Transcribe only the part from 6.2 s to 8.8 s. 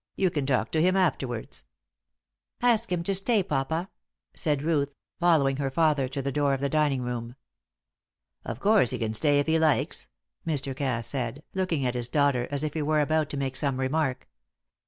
the door of the dining room. "Of